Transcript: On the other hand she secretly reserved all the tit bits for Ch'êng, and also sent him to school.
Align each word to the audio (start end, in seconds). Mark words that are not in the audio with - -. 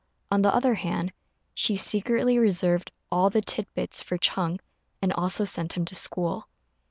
On 0.31 0.41
the 0.41 0.51
other 0.51 0.73
hand 0.73 1.13
she 1.53 1.77
secretly 1.77 2.39
reserved 2.39 2.91
all 3.11 3.29
the 3.29 3.39
tit 3.39 3.71
bits 3.75 4.01
for 4.01 4.17
Ch'êng, 4.17 4.59
and 4.99 5.13
also 5.13 5.43
sent 5.45 5.73
him 5.73 5.85
to 5.85 5.93
school. 5.93 6.47